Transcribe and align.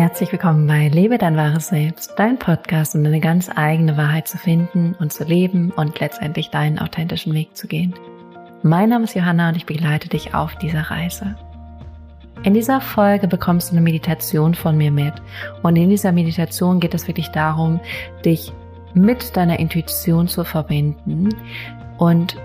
Herzlich 0.00 0.32
willkommen 0.32 0.66
bei 0.66 0.88
Lebe 0.88 1.18
dein 1.18 1.36
wahres 1.36 1.68
Selbst, 1.68 2.14
dein 2.16 2.38
Podcast, 2.38 2.94
um 2.94 3.04
deine 3.04 3.20
ganz 3.20 3.50
eigene 3.54 3.98
Wahrheit 3.98 4.28
zu 4.28 4.38
finden 4.38 4.96
und 4.98 5.12
zu 5.12 5.24
leben 5.24 5.72
und 5.72 6.00
letztendlich 6.00 6.48
deinen 6.48 6.78
authentischen 6.78 7.34
Weg 7.34 7.54
zu 7.54 7.68
gehen. 7.68 7.92
Mein 8.62 8.88
Name 8.88 9.04
ist 9.04 9.14
Johanna 9.14 9.50
und 9.50 9.58
ich 9.58 9.66
begleite 9.66 10.08
dich 10.08 10.34
auf 10.34 10.56
dieser 10.56 10.90
Reise. 10.90 11.36
In 12.44 12.54
dieser 12.54 12.80
Folge 12.80 13.28
bekommst 13.28 13.68
du 13.68 13.72
eine 13.74 13.82
Meditation 13.82 14.54
von 14.54 14.78
mir 14.78 14.90
mit. 14.90 15.12
Und 15.62 15.76
in 15.76 15.90
dieser 15.90 16.12
Meditation 16.12 16.80
geht 16.80 16.94
es 16.94 17.06
wirklich 17.06 17.28
darum, 17.28 17.78
dich 18.24 18.54
mit 18.94 19.36
deiner 19.36 19.58
Intuition 19.58 20.28
zu 20.28 20.44
verbinden 20.44 21.28
und 21.98 22.38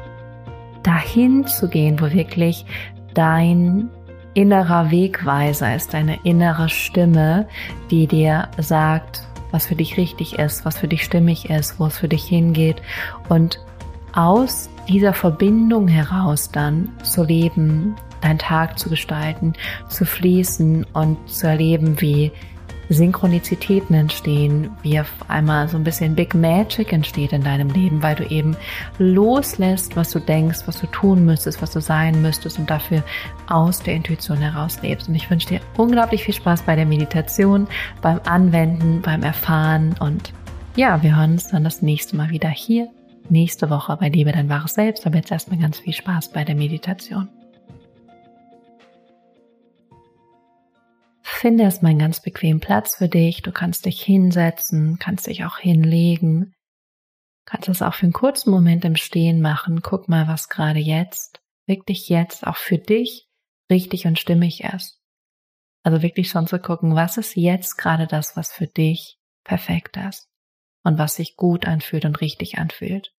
dahin 0.83 1.47
zu 1.47 1.69
gehen, 1.69 2.01
wo 2.01 2.11
wirklich 2.11 2.65
dein 3.13 3.89
innerer 4.35 4.91
Wegweiser 4.91 5.75
ist, 5.75 5.93
deine 5.93 6.19
innere 6.23 6.69
Stimme, 6.69 7.47
die 7.89 8.05
dir 8.05 8.49
sagt, 8.57 9.23
was 9.51 9.65
für 9.65 9.75
dich 9.75 9.97
richtig 9.97 10.37
ist, 10.37 10.65
was 10.65 10.77
für 10.77 10.87
dich 10.87 11.03
stimmig 11.03 11.49
ist, 11.49 11.79
wo 11.79 11.87
es 11.87 11.97
für 11.97 12.09
dich 12.09 12.25
hingeht. 12.25 12.81
Und 13.29 13.59
aus 14.13 14.69
dieser 14.87 15.13
Verbindung 15.13 15.87
heraus 15.87 16.51
dann 16.51 16.89
zu 17.03 17.23
leben, 17.23 17.95
deinen 18.21 18.39
Tag 18.39 18.77
zu 18.77 18.89
gestalten, 18.89 19.53
zu 19.87 20.05
fließen 20.05 20.85
und 20.93 21.17
zu 21.29 21.47
erleben, 21.47 22.01
wie 22.01 22.31
Synchronizitäten 22.89 23.95
entstehen, 23.95 24.71
wie 24.81 24.99
auf 24.99 25.11
einmal 25.27 25.67
so 25.67 25.77
ein 25.77 25.83
bisschen 25.83 26.15
Big 26.15 26.33
Magic 26.33 26.93
entsteht 26.93 27.33
in 27.33 27.43
deinem 27.43 27.69
Leben, 27.69 28.03
weil 28.03 28.15
du 28.15 28.25
eben 28.25 28.55
loslässt, 28.99 29.95
was 29.95 30.11
du 30.11 30.19
denkst, 30.19 30.59
was 30.65 30.79
du 30.79 30.87
tun 30.87 31.25
müsstest, 31.25 31.61
was 31.61 31.71
du 31.71 31.81
sein 31.81 32.21
müsstest 32.21 32.59
und 32.59 32.69
dafür 32.69 33.03
aus 33.47 33.79
der 33.79 33.95
Intuition 33.95 34.37
heraus 34.37 34.81
lebst. 34.81 35.07
Und 35.07 35.15
ich 35.15 35.29
wünsche 35.29 35.47
dir 35.47 35.61
unglaublich 35.77 36.23
viel 36.23 36.33
Spaß 36.33 36.63
bei 36.63 36.75
der 36.75 36.85
Meditation, 36.85 37.67
beim 38.01 38.19
Anwenden, 38.25 39.01
beim 39.01 39.23
Erfahren 39.23 39.95
und 39.99 40.33
ja, 40.75 41.01
wir 41.01 41.15
hören 41.15 41.33
uns 41.33 41.47
dann 41.47 41.63
das 41.63 41.81
nächste 41.81 42.17
Mal 42.17 42.31
wieder 42.31 42.49
hier, 42.49 42.89
nächste 43.29 43.69
Woche 43.69 43.95
bei 43.97 44.09
Liebe 44.09 44.33
dein 44.33 44.49
wahres 44.49 44.73
Selbst. 44.73 45.07
Aber 45.07 45.15
jetzt 45.15 45.31
erstmal 45.31 45.57
ganz 45.57 45.79
viel 45.79 45.93
Spaß 45.93 46.29
bei 46.33 46.43
der 46.43 46.55
Meditation. 46.55 47.29
Finde 51.45 51.63
erstmal 51.63 51.91
einen 51.91 51.99
ganz 51.99 52.21
bequemen 52.21 52.59
Platz 52.59 52.95
für 52.95 53.07
dich. 53.07 53.43
Du 53.43 53.51
kannst 53.51 53.85
dich 53.85 54.01
hinsetzen, 54.01 54.97
kannst 54.97 55.27
dich 55.27 55.45
auch 55.45 55.59
hinlegen. 55.59 56.55
Kannst 57.45 57.67
das 57.67 57.83
auch 57.83 57.93
für 57.93 58.07
einen 58.07 58.13
kurzen 58.13 58.49
Moment 58.49 58.83
im 58.83 58.95
Stehen 58.95 59.41
machen. 59.41 59.83
Guck 59.83 60.09
mal, 60.09 60.27
was 60.27 60.49
gerade 60.49 60.79
jetzt, 60.79 61.43
wirklich 61.67 62.09
jetzt 62.09 62.47
auch 62.47 62.55
für 62.55 62.79
dich 62.79 63.27
richtig 63.69 64.07
und 64.07 64.17
stimmig 64.17 64.63
ist. 64.63 64.99
Also 65.83 66.01
wirklich 66.01 66.29
schon 66.29 66.47
zu 66.47 66.57
gucken, 66.57 66.95
was 66.95 67.17
ist 67.17 67.35
jetzt 67.35 67.77
gerade 67.77 68.07
das, 68.07 68.35
was 68.35 68.51
für 68.51 68.65
dich 68.65 69.19
perfekt 69.43 69.97
ist 69.97 70.27
und 70.83 70.97
was 70.97 71.13
sich 71.13 71.35
gut 71.35 71.67
anfühlt 71.67 72.05
und 72.05 72.21
richtig 72.21 72.57
anfühlt. 72.57 73.13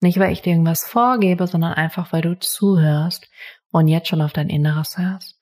Nicht, 0.00 0.20
weil 0.20 0.30
ich 0.30 0.40
dir 0.40 0.50
irgendwas 0.50 0.86
vorgebe, 0.86 1.48
sondern 1.48 1.72
einfach, 1.72 2.12
weil 2.12 2.22
du 2.22 2.38
zuhörst 2.38 3.28
und 3.72 3.88
jetzt 3.88 4.06
schon 4.06 4.22
auf 4.22 4.32
dein 4.32 4.50
Inneres 4.50 4.98
hörst. 4.98 5.36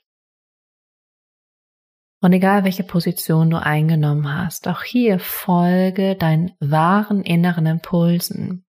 Und 2.24 2.32
egal 2.32 2.64
welche 2.64 2.84
Position 2.84 3.50
du 3.50 3.60
eingenommen 3.60 4.34
hast, 4.34 4.66
auch 4.66 4.82
hier 4.82 5.18
folge 5.18 6.16
deinen 6.16 6.52
wahren 6.58 7.22
inneren 7.22 7.66
Impulsen. 7.66 8.64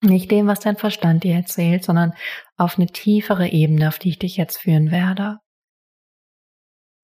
Nicht 0.00 0.30
dem, 0.30 0.46
was 0.46 0.60
dein 0.60 0.78
Verstand 0.78 1.22
dir 1.22 1.34
erzählt, 1.34 1.84
sondern 1.84 2.14
auf 2.56 2.78
eine 2.78 2.86
tiefere 2.86 3.48
Ebene, 3.48 3.88
auf 3.88 3.98
die 3.98 4.08
ich 4.08 4.18
dich 4.18 4.38
jetzt 4.38 4.56
führen 4.56 4.90
werde. 4.90 5.36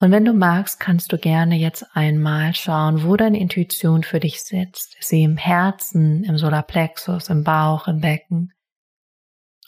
Und 0.01 0.11
wenn 0.11 0.25
du 0.25 0.33
magst, 0.33 0.81
kannst 0.81 1.13
du 1.13 1.19
gerne 1.19 1.57
jetzt 1.57 1.85
einmal 1.93 2.55
schauen, 2.55 3.05
wo 3.05 3.15
deine 3.17 3.39
Intuition 3.39 4.05
für 4.05 4.21
dich 4.21 4.43
sitzt. 4.43 4.97
Sie 5.01 5.23
im 5.23 5.37
Herzen, 5.37 6.25
im 6.25 6.39
Solarplexus, 6.39 7.29
im 7.29 7.45
Bauch, 7.45 7.89
im 7.89 8.01
Becken. 8.01 8.55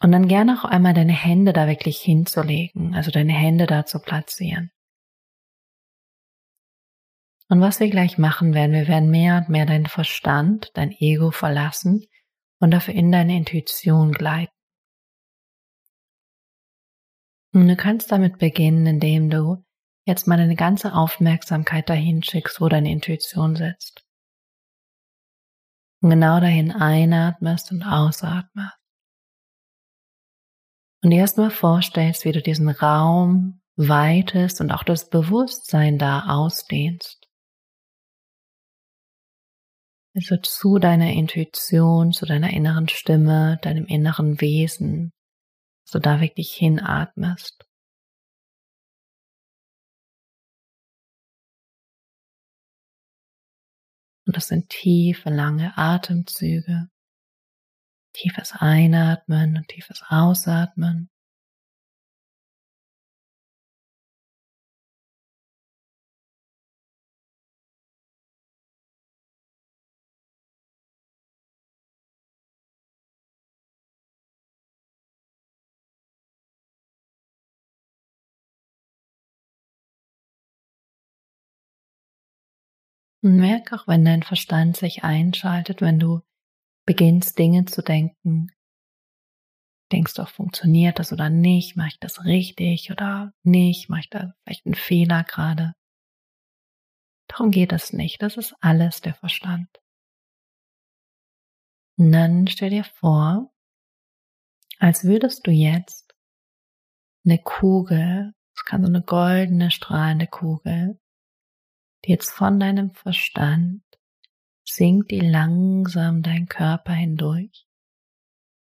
Und 0.01 0.13
dann 0.13 0.29
gerne 0.29 0.59
auch 0.59 0.65
einmal 0.65 0.95
deine 0.95 1.13
Hände 1.13 1.53
da 1.53 1.67
wirklich 1.67 1.99
hinzulegen, 1.99 2.95
also 2.95 3.11
deine 3.11 3.35
Hände 3.35 3.67
da 3.67 3.85
zu 3.85 3.99
platzieren. 3.99 4.71
Und 7.49 7.61
was 7.61 7.79
wir 7.79 7.89
gleich 7.91 8.19
machen 8.19 8.55
werden, 8.55 8.73
wir 8.73 8.89
werden 8.89 9.11
mehr 9.11 9.39
und 9.39 9.49
mehr 9.49 9.67
deinen 9.67 9.87
Verstand, 9.87 10.71
dein 10.75 10.91
Ego 10.91 11.31
verlassen 11.31 12.05
und 12.59 12.73
dafür 12.73 12.95
in 12.95 13.13
deine 13.13 13.37
Intuition 13.37 14.13
gleiten. 14.13 14.53
Und 17.53 17.69
du 17.69 17.77
kannst 17.77 18.11
damit 18.11 18.39
beginnen, 18.39 18.87
indem 18.87 19.31
du 19.31 19.65
jetzt 20.07 20.27
mal 20.27 20.37
deine 20.37 20.57
ganze 20.57 20.93
Aufmerksamkeit 20.93 21.89
dahin 21.89 22.23
schickst, 22.23 22.61
wo 22.61 22.69
deine 22.69 22.91
Intuition 22.91 23.57
sitzt. 23.57 24.05
Und 26.03 26.11
genau 26.11 26.41
dahin 26.41 26.73
einatmest 26.73 27.73
und 27.73 27.83
ausatmest. 27.83 28.77
Und 31.03 31.11
dir 31.11 31.21
erstmal 31.21 31.51
vorstellst, 31.51 32.25
wie 32.25 32.33
du 32.33 32.43
diesen 32.43 32.69
Raum 32.69 33.63
weitest 33.77 34.61
und 34.61 34.71
auch 34.73 34.83
das 34.83 35.09
Bewusstsein 35.09 35.99
da 35.99 36.27
ausdehnst. 36.27 37.26
Also 40.17 40.39
zu 40.39 40.79
deiner 40.79 41.13
Intuition, 41.13 42.11
zu 42.11 42.25
deiner 42.25 42.49
inneren 42.49 42.89
Stimme, 42.89 43.59
deinem 43.61 43.85
inneren 43.85 44.41
Wesen, 44.41 45.13
so 45.85 45.99
da 45.99 46.23
wirklich 46.23 46.55
hinatmest. 46.55 47.67
Und 54.27 54.37
das 54.37 54.49
sind 54.49 54.71
tiefe, 54.71 55.29
lange 55.29 55.77
Atemzüge, 55.77 56.89
tiefes 58.15 58.53
Einatmen 58.55 59.59
und 59.59 59.69
tiefes 59.69 60.03
Ausatmen. 60.09 61.11
Und 83.27 83.39
merk 83.39 83.73
auch, 83.73 83.89
wenn 83.89 84.05
dein 84.05 84.23
Verstand 84.23 84.77
sich 84.77 85.03
einschaltet, 85.03 85.81
wenn 85.81 85.99
du 85.99 86.21
beginnst, 86.87 87.37
Dinge 87.37 87.65
zu 87.65 87.83
denken. 87.83 88.53
Denkst 89.91 90.15
du, 90.15 90.25
funktioniert 90.27 91.01
das 91.01 91.13
oder 91.13 91.29
nicht? 91.29 91.77
Mache 91.77 91.89
ich 91.89 91.99
das 91.99 92.25
richtig 92.25 92.93
oder 92.93 93.33
nicht? 93.43 93.89
Mache 93.89 94.03
ich 94.03 94.11
da 94.11 94.33
vielleicht 94.45 94.65
einen 94.65 94.77
Fehler 94.77 95.25
gerade? 95.25 95.75
Darum 97.27 97.51
geht 97.51 97.73
es 97.73 97.93
nicht. 97.93 98.23
Das 98.23 98.37
ist 98.37 98.55
alles 98.61 99.01
der 99.01 99.15
Verstand. 99.15 99.77
Und 101.99 102.13
dann 102.13 102.47
stell 102.47 102.71
dir 102.71 102.85
vor, 102.85 103.53
als 104.79 105.03
würdest 105.03 105.49
du 105.49 105.51
jetzt 105.51 106.15
eine 107.25 107.43
Kugel, 107.43 108.35
es 108.55 108.65
kann 108.65 108.83
so 108.83 108.89
eine 108.89 109.03
goldene, 109.03 109.73
strahlende 109.73 110.29
Kugel, 110.29 111.01
Jetzt 112.09 112.31
von 112.31 112.61
deinem 112.61 112.93
Verstand 112.93 113.83
sinkt 114.65 115.11
die 115.11 115.19
langsam 115.19 116.23
dein 116.23 116.47
Körper 116.47 116.93
hindurch, 116.93 117.67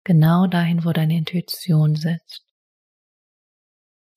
genau 0.04 0.46
dahin, 0.46 0.84
wo 0.84 0.92
deine 0.92 1.16
Intuition 1.16 1.96
sitzt. 1.96 2.46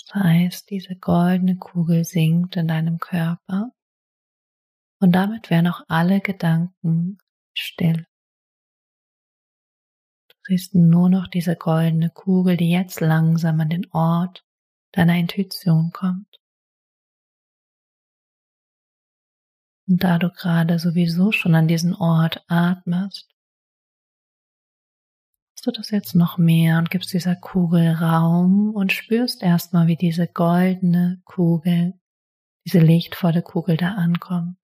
Das 0.06 0.24
heißt, 0.24 0.69
diese 0.69 0.95
goldene 0.97 1.57
Kugel 1.57 2.03
sinkt 2.03 2.57
in 2.57 2.68
deinem 2.68 3.00
Körper 3.00 3.71
und 5.00 5.13
damit 5.13 5.50
werden 5.50 5.69
auch 5.69 5.81
alle 5.88 6.21
Gedanken 6.21 7.18
still. 7.57 8.06
Du 10.27 10.36
siehst 10.44 10.75
nur 10.75 11.09
noch 11.09 11.27
diese 11.27 11.56
goldene 11.56 12.12
Kugel, 12.12 12.56
die 12.56 12.69
jetzt 12.69 13.01
langsam 13.01 13.62
an 13.62 13.69
den 13.69 13.92
Ort 13.94 14.45
deiner 14.92 15.15
Intuition 15.15 15.92
kommt. 15.92 16.38
Und 19.88 20.04
da 20.04 20.18
du 20.18 20.30
gerade 20.30 20.80
sowieso 20.80 21.31
schon 21.31 21.56
an 21.56 21.68
diesen 21.68 21.95
Ort 21.95 22.44
atmest, 22.48 23.28
machst 25.56 25.68
du 25.68 25.72
das 25.72 25.92
jetzt 25.92 26.16
noch 26.16 26.38
mehr 26.38 26.78
und 26.78 26.92
gibst 26.92 27.13
dieser 27.13 27.36
Kugel 27.36 27.92
Raum 27.94 28.74
und 28.75 28.92
spürst 28.94 29.42
erstmal, 29.44 29.88
wie 29.88 29.95
diese 29.98 30.28
goldene 30.28 31.22
Kugel, 31.25 31.94
diese 32.66 32.80
lichtvolle 32.80 33.42
Kugel 33.42 33.75
da 33.78 33.94
ankommt. 33.95 34.57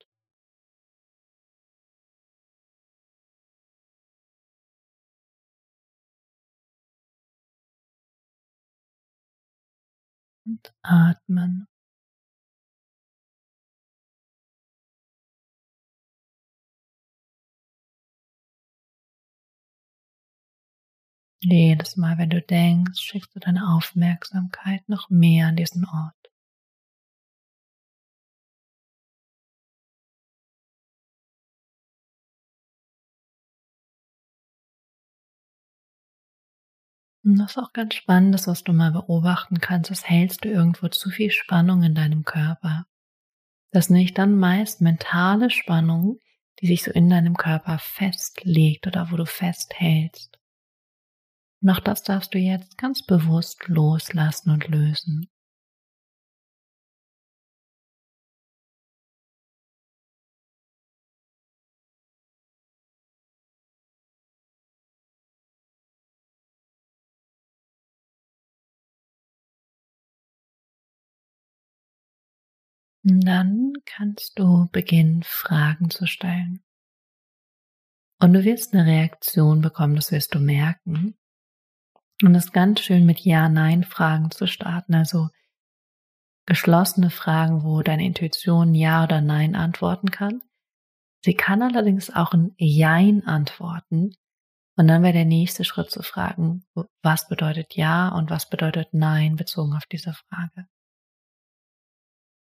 Und 10.45 10.73
atmen. 10.83 11.67
Jedes 21.45 21.95
Mal, 21.95 22.17
wenn 22.17 22.29
du 22.31 22.41
denkst, 22.41 22.99
schickst 22.99 23.35
du 23.35 23.39
deine 23.39 23.75
Aufmerksamkeit 23.75 24.87
noch 24.89 25.09
mehr 25.09 25.47
an 25.47 25.55
diesen 25.55 25.85
Ort. 25.85 26.15
Und 37.25 37.37
das 37.39 37.51
ist 37.51 37.57
auch 37.57 37.73
ganz 37.73 37.95
Spannendes, 37.95 38.47
was 38.47 38.63
du 38.63 38.73
mal 38.73 38.91
beobachten 38.91 39.59
kannst, 39.59 39.91
das 39.91 40.07
hältst 40.09 40.43
du 40.43 40.49
irgendwo 40.49 40.87
zu 40.89 41.09
viel 41.09 41.31
Spannung 41.31 41.83
in 41.83 41.95
deinem 41.95 42.23
Körper. 42.25 42.85
Das 43.71 43.89
nicht 43.89 44.17
dann 44.17 44.37
meist 44.37 44.81
mentale 44.81 45.49
Spannung, 45.49 46.19
die 46.59 46.67
sich 46.67 46.83
so 46.83 46.91
in 46.91 47.09
deinem 47.09 47.35
Körper 47.35 47.79
festlegt 47.79 48.87
oder 48.87 49.11
wo 49.11 49.17
du 49.17 49.25
festhältst. 49.25 50.39
Und 51.63 51.69
auch 51.69 51.79
das 51.79 52.03
darfst 52.03 52.33
du 52.33 52.39
jetzt 52.39 52.77
ganz 52.77 53.05
bewusst 53.05 53.69
loslassen 53.69 54.49
und 54.49 54.67
lösen. 54.67 55.29
Dann 73.05 73.73
kannst 73.85 74.37
du 74.37 74.67
beginnen, 74.71 75.23
Fragen 75.23 75.89
zu 75.89 76.07
stellen. 76.07 76.61
Und 78.19 78.33
du 78.33 78.43
wirst 78.43 78.73
eine 78.73 78.85
Reaktion 78.85 79.61
bekommen, 79.61 79.95
das 79.95 80.11
wirst 80.11 80.35
du 80.35 80.39
merken. 80.39 81.17
Und 82.23 82.35
es 82.35 82.45
ist 82.45 82.53
ganz 82.53 82.79
schön 82.79 83.05
mit 83.05 83.19
Ja-Nein-Fragen 83.19 84.31
zu 84.31 84.47
starten, 84.47 84.95
also 84.95 85.27
geschlossene 86.45 87.09
Fragen, 87.09 87.63
wo 87.63 87.81
deine 87.81 88.05
Intuition 88.05 88.73
Ja 88.73 89.03
oder 89.03 89.19
Nein 89.19 89.55
antworten 89.55 90.09
kann. 90.09 90.41
Sie 91.25 91.33
kann 91.33 91.61
allerdings 91.61 92.09
auch 92.09 92.31
ein 92.31 92.53
Jein 92.57 93.27
antworten. 93.27 94.15
Und 94.77 94.87
dann 94.87 95.03
wäre 95.03 95.13
der 95.13 95.25
nächste 95.25 95.65
Schritt 95.65 95.91
zu 95.91 96.01
fragen, 96.01 96.65
was 97.01 97.27
bedeutet 97.27 97.75
Ja 97.75 98.07
und 98.09 98.29
was 98.29 98.49
bedeutet 98.49 98.93
Nein 98.93 99.35
bezogen 99.35 99.73
auf 99.73 99.85
diese 99.85 100.13
Frage. 100.13 100.67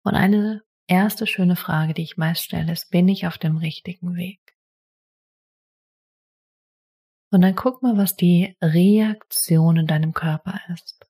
Und 0.04 0.14
eine 0.14 0.62
erste 0.88 1.26
schöne 1.26 1.56
Frage, 1.56 1.96
die 1.96 2.04
ich 2.04 2.18
meist 2.18 2.44
stelle, 2.44 2.72
ist, 2.72 2.92
bin 2.92 3.08
ich 3.08 3.26
auf 3.26 3.40
dem 3.40 3.58
richtigen 3.58 4.16
Weg? 4.16 4.43
Und 7.34 7.42
dann 7.42 7.56
guck 7.56 7.82
mal, 7.82 7.98
was 7.98 8.16
die 8.16 8.56
Reaktion 8.62 9.78
in 9.78 9.88
deinem 9.88 10.14
Körper 10.14 10.60
ist. 10.72 11.04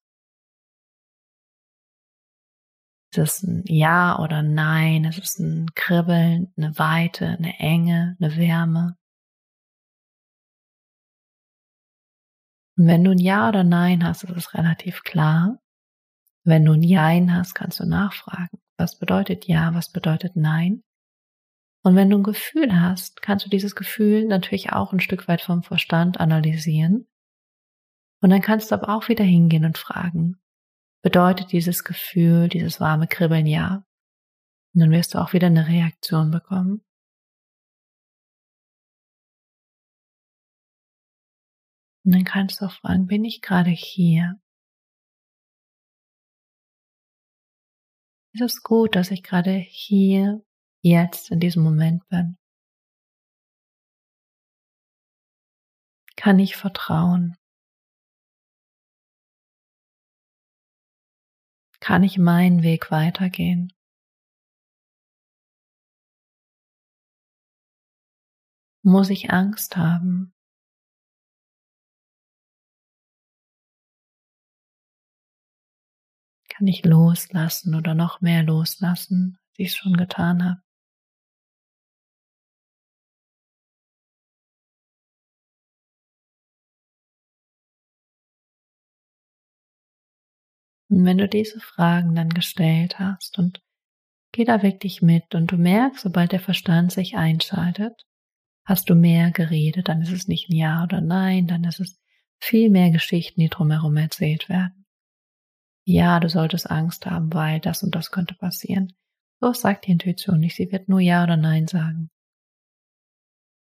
Ist 3.12 3.18
es 3.18 3.44
ein 3.44 3.64
Ja 3.68 4.18
oder 4.20 4.42
Nein? 4.42 5.04
Ist 5.04 5.20
es 5.20 5.38
ein 5.38 5.72
Kribbeln, 5.76 6.54
eine 6.56 6.80
Weite, 6.80 7.28
eine 7.28 7.60
Enge, 7.60 8.16
eine 8.22 8.38
Wärme? 8.38 8.96
Und 12.78 12.88
wenn 12.88 13.04
du 13.04 13.12
ein 13.12 13.20
Ja 13.20 13.50
oder 13.50 13.66
Nein 13.66 14.06
hast, 14.06 14.24
ist 14.24 14.32
es 14.32 14.54
relativ 14.54 15.04
klar. 15.04 15.60
Wenn 16.46 16.64
du 16.64 16.72
ein 16.72 16.84
Jein 16.84 17.36
hast, 17.36 17.54
kannst 17.54 17.82
du 17.82 17.86
nachfragen. 17.86 18.62
Was 18.78 18.98
bedeutet 18.98 19.46
Ja? 19.50 19.74
Was 19.74 19.92
bedeutet 19.92 20.38
Nein? 20.38 20.84
Und 21.86 21.98
wenn 21.98 22.10
du 22.10 22.18
ein 22.18 22.24
Gefühl 22.24 22.80
hast, 22.80 23.22
kannst 23.22 23.46
du 23.46 23.50
dieses 23.50 23.76
Gefühl 23.76 24.26
natürlich 24.26 24.72
auch 24.72 24.94
ein 24.94 25.02
Stück 25.02 25.28
weit 25.28 25.42
vom 25.42 25.64
Verstand 25.64 26.20
analysieren. 26.20 27.08
Und 28.22 28.30
dann 28.30 28.42
kannst 28.42 28.72
du 28.72 28.76
aber 28.76 28.96
auch 28.96 29.10
wieder 29.10 29.26
hingehen 29.26 29.66
und 29.66 29.78
fragen, 29.78 30.42
bedeutet 31.02 31.52
dieses 31.52 31.84
Gefühl, 31.84 32.48
dieses 32.48 32.80
warme 32.80 33.08
Kribbeln 33.08 33.46
ja? 33.46 33.86
Und 34.74 34.80
dann 34.80 34.92
wirst 34.92 35.14
du 35.14 35.20
auch 35.20 35.34
wieder 35.34 35.48
eine 35.48 35.68
Reaktion 35.68 36.32
bekommen. 36.32 36.86
Und 42.06 42.14
dann 42.16 42.24
kannst 42.24 42.62
du 42.62 42.66
auch 42.66 42.72
fragen, 42.72 43.08
bin 43.08 43.26
ich 43.26 43.42
gerade 43.42 43.70
hier? 43.72 44.40
Ist 48.34 48.42
es 48.42 48.64
gut, 48.64 48.96
dass 48.96 49.12
ich 49.12 49.22
gerade 49.22 49.52
hier 49.52 50.44
jetzt 50.84 51.32
in 51.32 51.40
diesem 51.40 51.64
Moment 51.64 52.08
bin? 52.10 52.38
Kann 56.16 56.40
ich 56.40 56.56
vertrauen? 56.56 57.36
Kann 61.80 62.04
ich 62.04 62.18
meinen 62.18 62.64
Weg 62.64 62.92
weitergehen? 62.92 63.74
Muss 68.86 69.10
ich 69.10 69.32
Angst 69.32 69.78
haben? 69.78 70.34
Kann 76.50 76.68
ich 76.68 76.86
loslassen 76.86 77.76
oder 77.76 77.96
noch 77.96 78.22
mehr 78.22 78.44
loslassen, 78.44 79.38
als 79.50 79.60
ich 79.60 79.68
es 79.70 79.76
schon 79.76 79.98
getan 79.98 80.44
habe? 80.44 80.62
Und 90.94 91.06
wenn 91.06 91.18
du 91.18 91.28
diese 91.28 91.60
Fragen 91.60 92.14
dann 92.14 92.30
gestellt 92.30 93.00
hast 93.00 93.40
und 93.40 93.62
geh 94.32 94.44
da 94.44 94.62
wirklich 94.62 95.02
mit 95.02 95.34
und 95.34 95.52
du 95.52 95.58
merkst, 95.58 96.02
sobald 96.02 96.32
der 96.32 96.40
Verstand 96.40 96.92
sich 96.92 97.16
einschaltet, 97.16 98.06
hast 98.64 98.90
du 98.90 98.96
mehr 98.96 99.32
geredet, 99.32 99.88
dann 99.90 100.04
ist 100.04 100.12
es 100.12 100.28
nicht 100.28 100.50
ein 100.50 100.56
Ja 100.56 100.84
oder 100.84 101.02
Nein, 101.02 101.48
dann 101.48 101.64
ist 101.64 101.80
es 101.80 102.00
viel 102.40 102.70
mehr 102.70 102.92
Geschichten, 102.92 103.42
die 103.42 103.50
drumherum 103.50 103.98
erzählt 103.98 104.50
werden. 104.50 104.86
Ja, 105.86 106.20
du 106.20 106.30
solltest 106.30 106.70
Angst 106.70 107.08
haben, 107.08 107.34
weil 107.34 107.60
das 107.60 107.82
und 107.82 107.96
das 107.96 108.12
könnte 108.12 108.36
passieren. 108.36 108.94
So 109.42 109.52
sagt 109.52 109.88
die 109.88 109.92
Intuition 109.92 110.40
nicht, 110.40 110.56
sie 110.56 110.72
wird 110.72 110.90
nur 110.90 111.00
Ja 111.00 111.24
oder 111.24 111.38
Nein 111.38 111.68
sagen. 111.68 112.12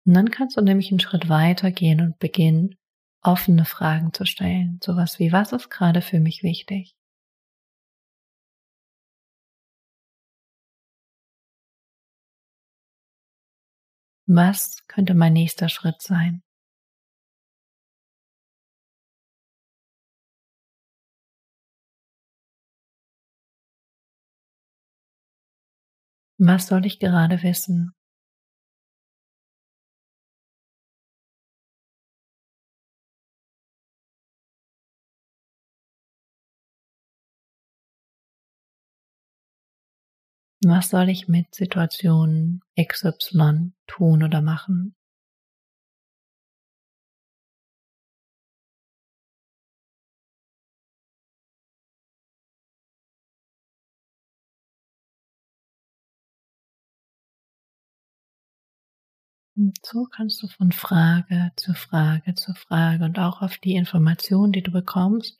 Und 0.04 0.14
dann 0.14 0.30
kannst 0.30 0.56
du 0.56 0.60
nämlich 0.60 0.90
einen 0.90 1.00
Schritt 1.00 1.28
weiter 1.28 1.70
gehen 1.70 2.00
und 2.00 2.18
beginnen, 2.18 2.74
offene 3.22 3.64
Fragen 3.64 4.12
zu 4.12 4.26
stellen. 4.26 4.80
Sowas 4.82 5.20
wie, 5.20 5.30
was 5.30 5.52
ist 5.52 5.70
gerade 5.70 6.02
für 6.02 6.18
mich 6.18 6.42
wichtig? 6.42 6.96
Was 14.34 14.78
könnte 14.86 15.12
mein 15.12 15.34
nächster 15.34 15.68
Schritt 15.68 16.00
sein? 16.00 16.42
Was 26.38 26.68
soll 26.68 26.86
ich 26.86 26.98
gerade 26.98 27.42
wissen? 27.42 27.92
Was 40.82 40.88
soll 40.88 41.10
ich 41.10 41.28
mit 41.28 41.54
Situationen 41.54 42.60
XY 42.76 43.70
tun 43.86 44.24
oder 44.24 44.42
machen? 44.42 44.96
Und 59.54 59.78
so 59.86 60.08
kannst 60.10 60.42
du 60.42 60.48
von 60.48 60.72
Frage 60.72 61.52
zu 61.54 61.74
Frage 61.74 62.34
zu 62.34 62.54
Frage 62.54 63.04
und 63.04 63.20
auch 63.20 63.40
auf 63.40 63.56
die 63.58 63.76
Information, 63.76 64.50
die 64.50 64.64
du 64.64 64.72
bekommst, 64.72 65.38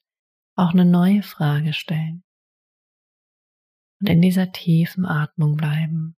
auch 0.55 0.71
eine 0.71 0.85
neue 0.85 1.25
Frage 1.25 1.73
stellen 1.73 2.23
und 4.03 4.09
in 4.09 4.21
dieser 4.21 4.53
tiefen 4.53 5.07
Atmung 5.07 5.57
bleiben. 5.57 6.17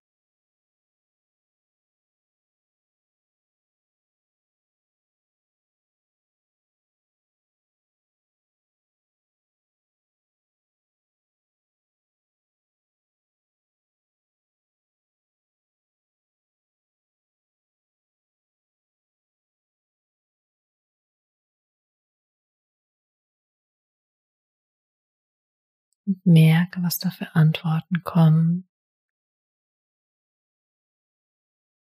Und 26.06 26.24
merke, 26.26 26.82
was 26.82 26.98
da 26.98 27.10
für 27.10 27.34
Antworten 27.34 28.02
kommen. 28.04 28.68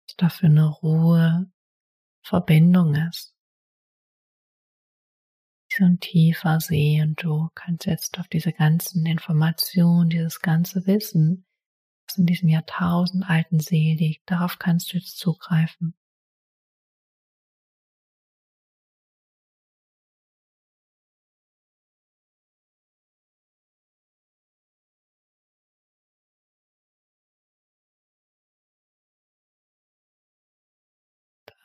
Was 0.07 0.17
da 0.17 0.29
für 0.29 0.47
eine 0.47 0.67
Ruhe, 0.67 1.51
Verbindung 2.23 2.95
ist. 2.95 3.35
So 5.69 5.85
ein 5.85 6.01
tiefer 6.01 6.61
See 6.61 7.03
und 7.03 7.23
du 7.23 7.51
kannst 7.55 7.87
jetzt 7.87 8.19
auf 8.19 8.29
diese 8.29 8.53
ganzen 8.53 9.05
Informationen, 9.05 10.09
dieses 10.09 10.41
ganze 10.41 10.87
Wissen, 10.87 11.45
was 12.07 12.17
in 12.17 12.27
diesem 12.27 12.49
Jahrtausend 12.49 13.29
alten 13.29 13.61
See 13.61 13.95
liegt, 13.95 14.31
darauf 14.31 14.59
kannst 14.59 14.93
du 14.93 14.97
jetzt 14.97 15.19
zugreifen. 15.19 15.95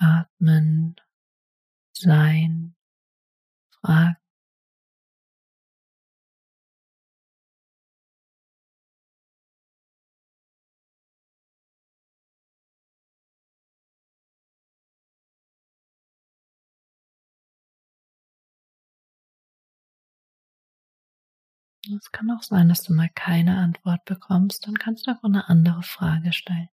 Atmen, 0.01 0.95
Sein, 1.93 2.75
Fragen. 3.81 4.17
Es 21.95 22.11
kann 22.11 22.31
auch 22.31 22.41
sein, 22.41 22.69
dass 22.69 22.81
du 22.81 22.93
mal 22.93 23.09
keine 23.13 23.55
Antwort 23.57 24.03
bekommst, 24.05 24.65
dann 24.65 24.73
kannst 24.79 25.05
du 25.05 25.11
einfach 25.11 25.25
eine 25.25 25.47
andere 25.47 25.83
Frage 25.83 26.33
stellen. 26.33 26.69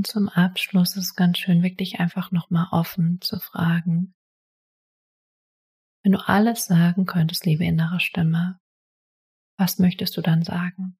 Und 0.00 0.06
zum 0.06 0.30
Abschluss 0.30 0.96
ist 0.96 1.04
es 1.04 1.14
ganz 1.14 1.36
schön, 1.36 1.62
wirklich 1.62 2.00
einfach 2.00 2.30
nochmal 2.32 2.68
offen 2.70 3.20
zu 3.20 3.38
fragen. 3.38 4.14
Wenn 6.02 6.12
du 6.12 6.26
alles 6.26 6.64
sagen 6.64 7.04
könntest, 7.04 7.44
liebe 7.44 7.66
innere 7.66 8.00
Stimme, 8.00 8.58
was 9.58 9.78
möchtest 9.78 10.16
du 10.16 10.22
dann 10.22 10.42
sagen? 10.42 10.96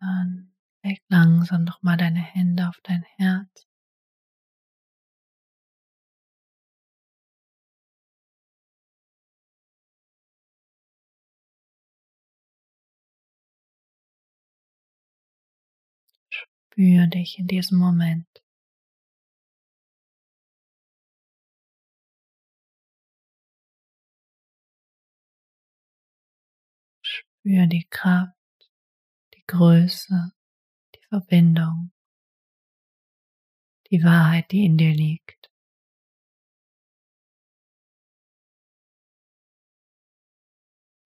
Dann 0.00 0.52
leg 0.82 1.00
langsam 1.08 1.62
nochmal 1.62 1.96
deine 1.96 2.18
Hände 2.20 2.68
auf 2.68 2.80
dein 2.82 3.04
Herz. 3.16 3.68
Spür 16.70 17.06
dich 17.08 17.38
in 17.40 17.46
diesem 17.48 17.78
Moment. 17.78 18.26
Spür 27.02 27.66
die 27.66 27.84
Kraft 27.90 28.37
Größe, 29.48 30.32
die 30.94 31.04
Verbindung, 31.08 31.90
die 33.90 34.04
Wahrheit, 34.04 34.50
die 34.52 34.66
in 34.66 34.76
dir 34.76 34.92
liegt. 34.92 35.50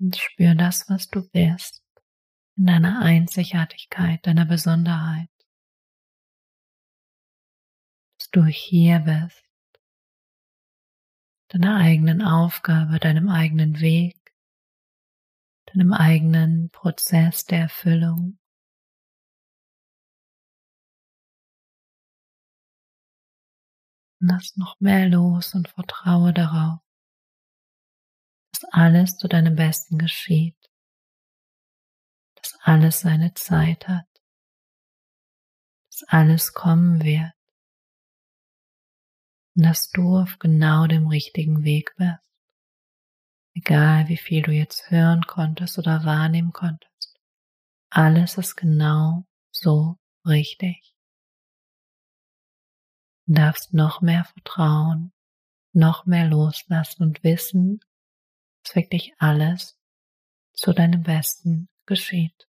Und 0.00 0.16
spür 0.16 0.56
das, 0.56 0.88
was 0.88 1.08
du 1.08 1.28
bist, 1.30 1.84
in 2.56 2.66
deiner 2.66 3.00
Einzigartigkeit, 3.02 4.26
deiner 4.26 4.44
Besonderheit. 4.44 5.30
Dass 8.18 8.30
du 8.30 8.44
hier 8.44 8.99
bist, 8.99 9.44
deiner 11.49 11.76
eigenen 11.76 12.22
Aufgabe, 12.22 12.99
deinem 12.99 13.28
eigenen 13.28 13.78
Weg, 13.78 14.22
deinem 15.73 15.93
eigenen 15.93 16.71
Prozess 16.71 17.45
der 17.45 17.61
Erfüllung. 17.61 18.38
Lass 24.21 24.57
noch 24.57 24.79
mehr 24.81 25.09
los 25.09 25.55
und 25.55 25.69
vertraue 25.69 26.33
darauf, 26.33 26.81
dass 28.52 28.64
alles 28.73 29.17
zu 29.17 29.26
deinem 29.26 29.57
Besten 29.57 29.99
geschieht, 29.99 30.57
dass 32.37 32.57
alles 32.61 33.00
seine 33.00 33.35
Zeit 33.35 33.88
hat, 33.88 34.07
dass 35.91 36.05
alles 36.09 36.52
kommen 36.52 37.02
wird 37.02 37.33
und 39.57 39.64
dass 39.64 39.91
du 39.91 40.19
auf 40.19 40.38
genau 40.38 40.87
dem 40.87 41.09
richtigen 41.09 41.64
Weg 41.64 41.93
bist. 41.97 42.31
Egal 43.54 44.09
wie 44.09 44.16
viel 44.16 44.42
du 44.42 44.50
jetzt 44.50 44.90
hören 44.90 45.23
konntest 45.26 45.78
oder 45.78 46.04
wahrnehmen 46.04 46.52
konntest, 46.52 47.21
alles 47.90 48.38
ist 48.38 48.56
genau 48.56 49.26
so 49.50 49.99
richtig. 50.25 50.94
Du 53.26 53.35
darfst 53.35 53.75
noch 53.75 54.00
mehr 54.00 54.25
vertrauen, 54.25 55.12
noch 55.73 56.06
mehr 56.06 56.26
loslassen 56.26 57.02
und 57.02 57.23
wissen, 57.23 57.80
dass 58.62 58.75
wirklich 58.75 59.14
alles 59.18 59.78
zu 60.54 60.73
deinem 60.73 61.02
Besten 61.02 61.68
geschieht. 61.87 62.49